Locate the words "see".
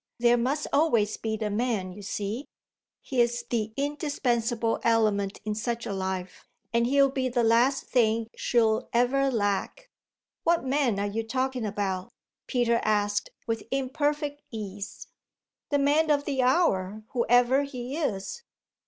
2.01-2.47